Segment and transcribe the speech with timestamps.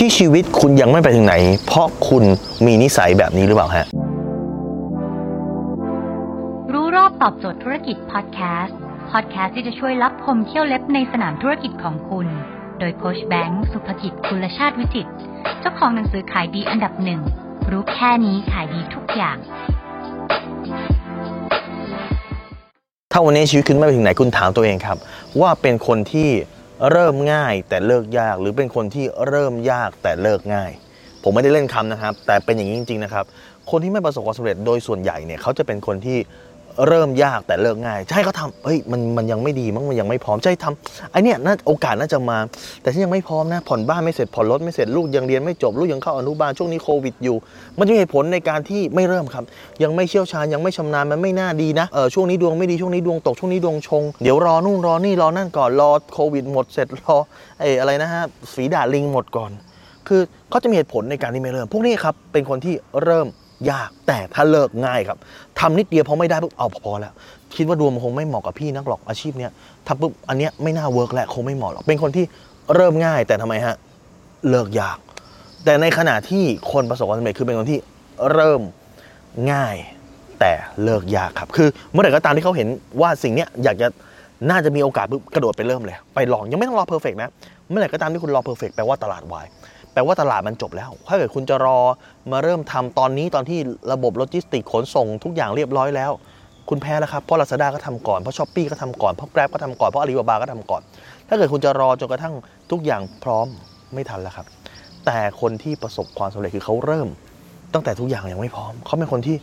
[0.00, 1.34] ที่ชีวิตคุณยังไม่ไปถึงไหน
[1.66, 2.24] เพราะคุณ
[2.66, 3.86] มีนิสัยแบบนี้หรือเปล่าฮะ
[6.72, 8.76] รู้รอบตอบโจทย์ธุรกิจพอดแคสต์
[9.10, 12.26] พอดแคสต์ที่จะช่วยรับพมเที่ยวเล็บในสนามธุรกิจของคุณ
[12.78, 15.10] โดยโคชแบงค์สุภกิจคุลชาติวิจิตร
[15.60, 17.20] เจ้าของหนังสือขายดีอันดับหนึ่ง
[17.70, 19.36] รู้แค่นี้ขายดีทุกอย่าง
[23.12, 24.96] ถ้าวันนี้ชีวิตคุณไม่ไปถึงไหนคุณถามตัวเองครับ
[25.40, 26.28] ว่าเป็นคนที่
[26.90, 30.70] เริ่มง่ายแต่เลิกยาก หรือเป็นคนที่เริ่มยากแต่เลิกง่าย
[31.22, 33.24] ผมไม่ได้เล่นคำนะครับ แต่เป็นอย่างนี้จริง ๆ นะครับ
[33.70, 36.18] คนที่ไม่ประสบความสำเร็จโดยส่วนใหญ่เนี่ยเขาจะเป็นคนที่
[36.88, 42.38] เริ่มยากแต่เลิกง่ายให้เขาทำเฮ้ยมันมันยังไม่ดีมั้งมันยังไม่พร้อมให้ทำไอเนี้ยน่าโอกาสน่าจะมา
[42.82, 47.36] แต่ฉันยังไม่พร้อมนะผ่อนบ้านไม่เสร็จผ่อนรถไม่เสร็จลูกยังเรียนไม่จบลูกยังเข้าอนุบาลช่วงนี้โควิดอยู่
[47.78, 49.44] มันจะมีเหตุผลในการที่ไม่เริ่มครับ
[49.82, 57.16] ยังไม่เชี่ยวชาญยังไม่ชำนาญมันไม่น่าดีนะเออช่วงนี้ดวงไม่ดีช่วงนี้ดวงตกช่วงนี้ดวงชงเดี๋ยวรอนู่นรอนี่รอนั่นก่อนรอโควิดหมดเสร็จรอ
[57.58, 58.22] ไอ้อะไรนะฮะ
[58.52, 59.50] ฝีดาดลิงหมดก่อน
[60.08, 60.20] คือ
[60.50, 63.26] เขาจะมีเหตุผลในการที่ไม่เริ่ม พวกนี้ครับเป็นคนที่เริ่ม
[63.70, 65.18] ยากแต่ถ้าเลิกง่ายครับ
[65.60, 67.12] ทำนิดเดียวพอไม่ได้ปุ๊บเอาพอแล้ว
[67.56, 69.52] คิดว่าดวงมันคงไม่เหมาะกับพี่นักหรอกอาชีพเนี้ย
[69.86, 72.24] ทำปุ๊บอันเนี้ยไม่น่าเวิร์กแหล้วคงไม่เหมาะหรอกเป็นคนที่
[72.74, 73.76] เริ่มง่ายแต่ทำไมฮะ
[74.50, 74.98] เลิกยาก
[75.64, 77.78] แต่ในขณะที่คนประสบความสำเร็จคือเป็นคนที่
[78.32, 78.60] เริ่ม
[79.52, 79.76] ง่าย
[80.40, 80.52] แต่
[80.84, 82.68] เลิกยากครับ คือเมื่อไหร่ก็ตามที่เขาเห็น
[83.00, 83.88] ว่าสิ่งเนี้ยอยากจะ
[84.50, 87.30] น่าจะมีโอกาสปุ๊บกระโดดไปเริ่มเลย ไปลองยังไม่ต้องรอ perfect นะ
[87.70, 89.46] เมื่อไหร่ก็ตามที่คุณรอ perfect แปลว่าตลาดวาย
[89.96, 91.78] แปลว่าตลาดมันจบแล้ว ถ้าเกิดคุณจะรอ
[92.32, 93.58] มาเริ่มทำตอนนี้ตอนที่
[93.92, 96.10] ระบบโลจิสติกขนส่งทุกอย่างเรียบร้อยแล้ว
[96.68, 100.82] คุณแพ้แล้วครับ เพราะ Lazada ก็ทำก่อน เพราะ Shopee ก็ทำก่อน เพราะ Grab ก็ทำก่อน เพราะ Alibaba ก็ทำก่อน
[101.28, 102.34] ถ้าเกิดคุณจะรอจนกระทั่ง
[102.70, 103.46] ทุกอย่างพร้อม
[103.94, 104.46] ไม่ทันแล้วครับ
[105.06, 107.08] แต่คนที่ประสบความสำเร็จคือเขาเริ่ม
[107.74, 109.36] ตั้งแต่ทุกอย่างยังไม่พร้อม เขาเป็นคนที่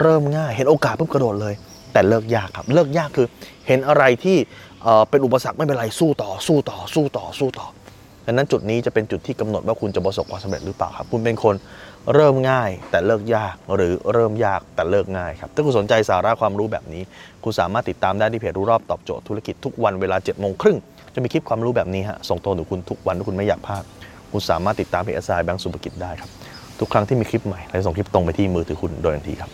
[0.00, 1.54] เริ่มง่าย เห็นโอกาสปุ๊บกระโดดเลย
[1.92, 3.26] แต่เลิกยากครับ เลิกยากคือ
[3.66, 4.36] เห็นอะไรที่
[4.82, 7.66] เเป็นอุปสรรคไม่เป็นไร สู้ต่อ สู้ต่อ สู้ต่อ สู้ต่อ
[8.30, 11.54] ดังนั้นจุดนี้จะเป็นจุดที่กำหนดว่าคุณจะประสบความสำเร็จหรือเปล่าครับ คุณเป็นคน
[12.14, 17.02] เริ่มง่ายแต่เลิกยากหรือเริ่มยากแต่เลิกง่ายครับถ้าคุณสนใจสาระความรู้แบบนี้
[17.44, 20.78] คุณสามารถติดตามได้ที่เพจรู้รอบตอบโจทย์ธุรกิจทุกวันเวลา7จ็ดโมงครึ่ง
[21.14, 23.84] จะมีคลิปความรู้แบบนี้ฮะส่งตรงถึงคุณทุกวันถ้าคุณไม่อยากพลาด
[24.32, 26.30] คุณสามารถติดตามเพจอสไซแบงก์สุภกิจได้ครับ
[26.80, 29.50] ทุกครั้งที่มีคลิปใหม่เราจะส่งคลิปตรงไปที่มือถือคุณโดยทันทีครับ